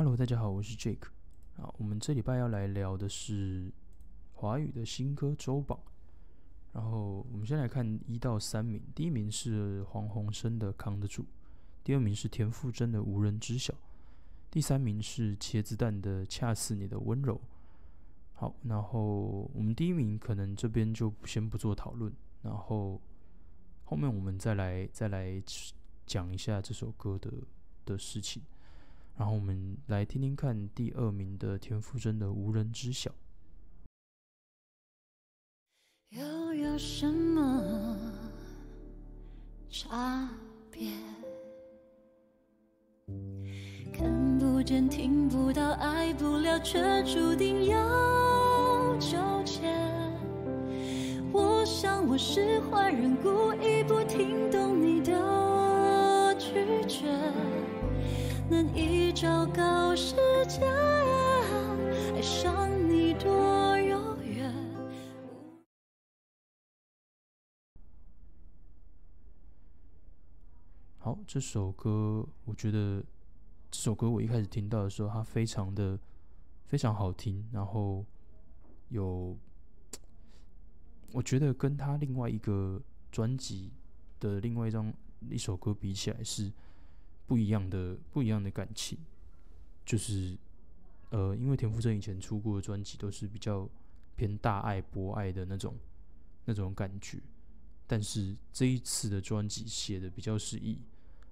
[0.00, 1.08] Hello，大家好，我是 Jake。
[1.58, 3.70] 啊，我们这礼拜要来聊的是
[4.32, 5.78] 华语的新歌周榜。
[6.72, 11.22] 然后我们先来看一到三名，第一名是黄鸿升的《扛得住》，
[11.84, 13.74] 第二名是田馥甄的《无人知晓》，
[14.50, 17.34] 第三名是茄子蛋的《恰似你的温柔》。
[18.32, 22.98] 好，然后我们第一名可能这边就先不做讨论，然后
[23.84, 25.42] 后面我们再来再来
[26.06, 27.30] 讲一下这首歌的
[27.84, 28.42] 的事情。
[29.16, 33.10] 然后我们来听听看第二名的田馥甄的《无人知晓》。
[36.10, 37.96] 又有什么
[39.68, 40.28] 差
[40.70, 40.90] 别？
[43.92, 49.60] 看不见、听不到、爱不了，却注定要纠结。
[51.32, 57.06] 我想我是坏人，故意不听懂你的拒绝，
[58.50, 60.16] 难以昭告世
[60.48, 60.66] 界，
[62.16, 64.52] 爱上你多遥远。
[70.98, 73.00] 好，这首歌我觉得
[73.70, 75.96] 这首歌我一开始听到的时候，它非常的
[76.66, 78.04] 非常好听，然后
[78.88, 79.38] 有
[81.12, 83.70] 我觉得跟他另外一个专辑
[84.18, 84.92] 的另外一张
[85.30, 86.52] 一首歌比起来是
[87.30, 88.98] 不一样的不一样的感情，
[89.86, 90.36] 就是
[91.10, 93.70] 呃，因为田馥甄以前出过的专辑都是比较
[94.16, 95.76] 偏大爱博爱的那种
[96.44, 97.20] 那种感觉，
[97.86, 100.80] 但是这一次的专辑写的比较是以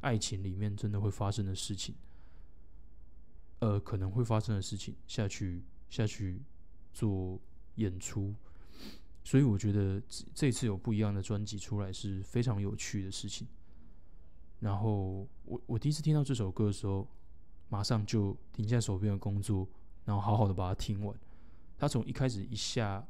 [0.00, 1.96] 爱情里面真的会发生的事情，
[3.58, 6.40] 呃，可能会发生的事情下去下去
[6.94, 7.40] 做
[7.74, 8.32] 演出，
[9.24, 13.48] 所以我觉得这这次有不一样的专辑出来是非常有趣的事情。
[14.60, 17.06] 然后我我第一次听到这首歌的时候，
[17.68, 19.68] 马上就停下手边的工作，
[20.04, 21.16] 然后好好的把它听完。
[21.76, 23.06] 他从一开始一下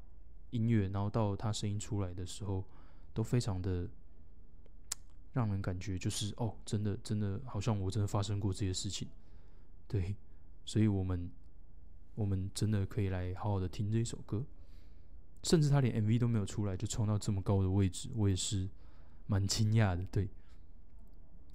[0.50, 2.64] 音乐，然后到他声音出来的时候，
[3.14, 3.88] 都非常的
[5.32, 9.08] 让人感觉就是哦，真的真的好像我真的发生过这些事情。
[9.86, 10.14] 对，
[10.64, 11.30] 所以我们
[12.14, 14.44] 我们真的可以来好好的听这一首歌。
[15.44, 18.68] 甚至他连 MV 都没有出来就冲到这么高的位置，我也是
[19.28, 20.04] 蛮惊讶的。
[20.10, 20.28] 对，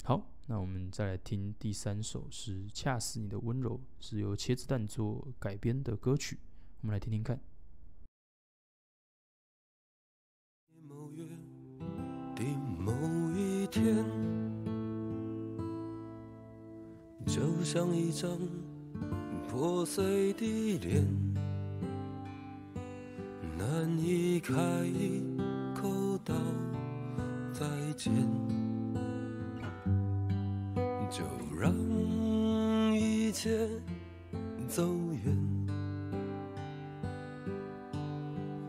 [0.06, 6.38] 好，那我们再来听第三首是《恰似你的温柔》，是由茄子蛋做改编的歌曲，
[6.82, 7.40] 我们来听听看。
[10.86, 11.24] 某月
[12.36, 12.44] 的
[12.78, 12.92] 某
[13.32, 14.04] 一天，
[17.26, 18.30] 就像一张
[19.48, 21.02] 破碎的脸，
[23.58, 24.54] 难以开
[25.74, 26.36] 口道
[27.54, 28.12] 再见，
[31.14, 31.24] 就
[31.56, 31.72] 让
[32.98, 33.70] 一切
[34.68, 35.68] 走远，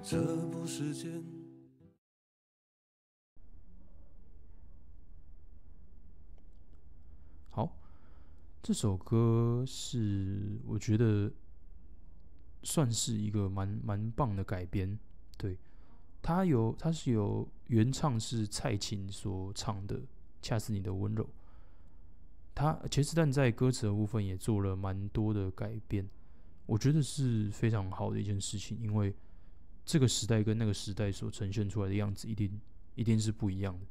[0.02, 1.24] 这不是件。
[7.48, 7.78] 好，
[8.62, 11.32] 这首歌是我觉得
[12.62, 14.98] 算是一个蛮蛮棒的改编。
[15.38, 15.56] 对，
[16.20, 19.98] 它有它是有原唱是蔡琴所唱的
[20.42, 21.24] 《恰似你的温柔》，
[22.54, 26.08] 他茄子蛋在歌词的部分也做了蛮多的改变，
[26.66, 29.14] 我觉得是非常好的一件事情，因为
[29.84, 32.60] 这个时代跟那个时代所呈现出来的样子一定
[32.94, 33.86] 一定是不一样的。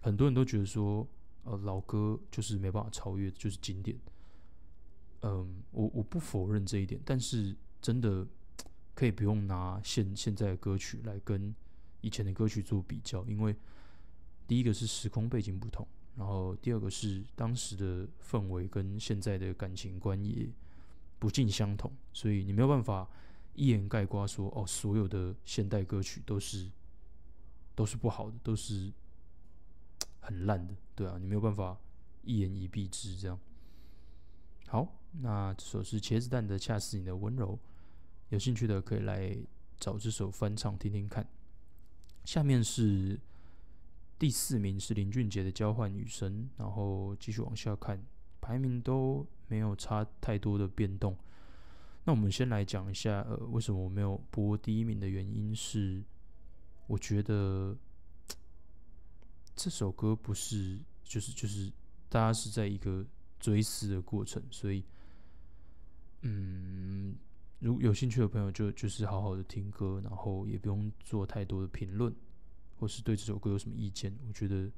[0.00, 1.06] 很多人都觉得说。
[1.48, 3.96] 呃，老歌就是没办法超越，就是经典。
[5.20, 8.26] 嗯，我我不否认这一点，但是真的
[8.96, 11.54] 可以不用拿现现在的歌曲来跟
[12.00, 13.54] 以前的歌曲做比较，因为
[14.48, 20.48] 第一个是时空背景不同，然后第二个是当时的氛围跟现在的感情观也
[21.18, 23.08] 不尽相同，所以你没有办法
[23.54, 26.70] 一言概括说哦，所有的现代歌曲都是
[27.74, 28.92] 都是不好的，都是。
[30.28, 31.78] 很烂的，对啊，你没有办法
[32.24, 33.38] 一言以蔽之这样。
[34.66, 37.52] 好，那这首是茄子蛋的《恰似你的温柔》，
[38.30, 39.38] 有兴趣的可以来
[39.78, 41.24] 找这首翻唱听听看。
[42.24, 43.16] 下面是
[44.18, 48.02] 第四名是林俊杰的《交换女生》，然后继续往下看，
[48.40, 51.16] 排名都没有差太多的变动。
[52.04, 56.02] 那我们先来讲一下，呃，为什么我没有播第一名的原因是，
[56.86, 57.76] 我觉得。
[59.58, 61.72] 这首歌不是，就是就是
[62.10, 63.02] 大家是在一个
[63.40, 64.84] 追思的过程，所以，
[66.20, 67.16] 嗯，
[67.58, 72.14] 如有兴趣的朋友就就是好好的听歌，然后也不用做太多的评论，
[72.78, 74.16] 或是对这首歌有什么意见。
[74.26, 74.70] 我觉得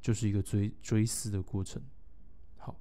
[0.00, 1.82] 就是一个追追思的过程。
[2.56, 2.76] 好，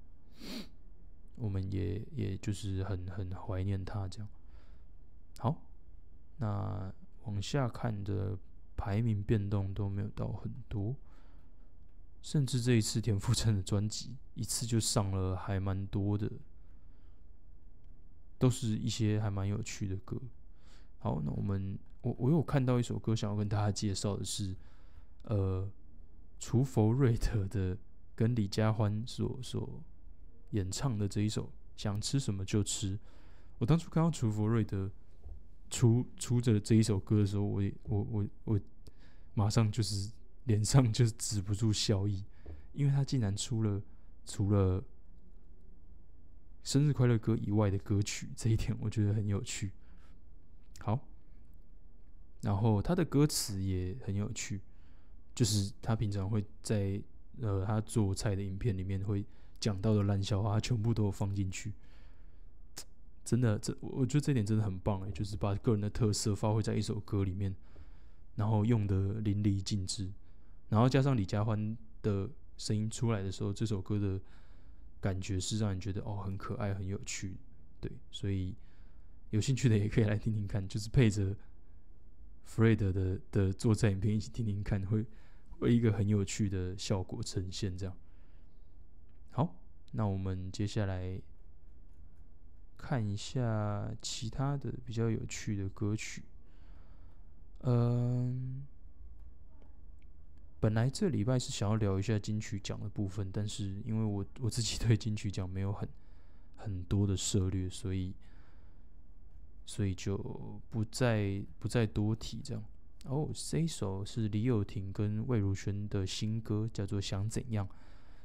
[1.36, 4.28] 我们也也就是很很怀念他这样。
[5.38, 5.64] 好，
[6.38, 6.94] 那
[7.24, 8.38] 往下看的
[8.76, 10.96] 排名变动都没有到很多，
[12.22, 16.32] 甚至这一次田馥甄的专辑一次就上了还蛮多的，
[18.40, 20.20] 都是一些还蛮有趣的歌。
[20.98, 24.56] 好，那我们我我有看到一首歌，想要跟大家介绍的是，
[25.24, 25.70] 呃，
[26.40, 27.78] 除佛瑞德的
[28.16, 29.84] 跟李佳欢所所
[30.52, 31.46] 演唱的这一首
[31.76, 32.98] 《想吃什么就吃》。
[33.60, 34.92] 我当初看到除佛瑞德
[35.70, 38.60] 出出着这一首歌的时候，我也我我我
[39.36, 40.12] 马上就是
[40.46, 42.26] 脸上就是止不住笑意，
[42.74, 43.82] 因为他竟然出了
[44.26, 44.84] 除了
[46.64, 49.72] 生日快乐歌以外的歌曲，这一点我觉得很有趣。
[50.80, 51.00] 好，
[52.42, 54.60] 然后他的歌词也很有趣，
[55.34, 57.02] 就是他平常会在
[57.40, 59.26] 呃他做菜的影片里面会
[59.60, 61.74] 讲到的烂笑话，他全部都放进去。
[63.24, 67.56] 真的，这我觉得这点真的很棒哎，就是把个人的特色发挥在一首歌里面，
[68.36, 70.12] 然后用的淋漓尽致，
[70.70, 74.20] 然后加上李佳欢的声音出来的时候，这首歌的
[75.00, 77.38] 感觉是让人觉得哦很可爱、很有趣，
[77.80, 78.56] 对，所以。
[79.30, 81.34] 有兴趣的也可以来听听看，就是配着
[82.48, 85.06] Fred 的的做菜影片一起听听看，会
[85.52, 87.78] 会一个很有趣的效果呈现。
[87.78, 87.96] 这样，
[89.30, 89.56] 好，
[89.92, 91.22] 那我们接下来
[92.78, 96.24] 看一下其他的比较有趣的歌曲。
[97.62, 98.66] 嗯，
[100.60, 105.88] 本来这礼拜是想要聊一下金曲奖的部分，但是因为我我自己对金曲奖没有很
[106.58, 108.14] 很多的涉略，所以。
[109.72, 110.18] 所以就
[110.70, 112.62] 不再不再多提这样。
[113.06, 117.66] 哦，这一首是李友廷跟魏如萱的新歌，叫做《想怎样》。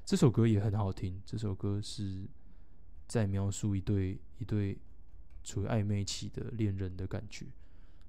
[0.04, 1.22] 这首歌也很好听。
[1.25, 2.26] 这首歌是
[3.06, 4.76] 在描述一对一对
[5.44, 7.46] 处于暧昧期的恋人的感觉，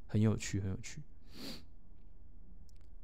[0.07, 1.03] 很有趣，很有趣。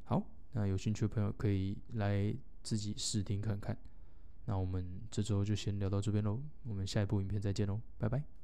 [0.06, 3.78] 好，那有兴趣的朋友可以来自己试听看看。
[4.46, 8.43] 那我们这周就先聊到这边喽，我们下一部影片再见喽，拜拜。